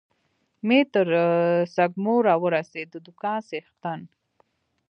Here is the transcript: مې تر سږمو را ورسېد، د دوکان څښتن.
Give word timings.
مې 0.67 0.79
تر 0.93 1.07
سږمو 1.75 2.15
را 2.27 2.35
ورسېد، 2.43 2.87
د 2.91 2.95
دوکان 3.05 3.39
څښتن. 3.47 4.01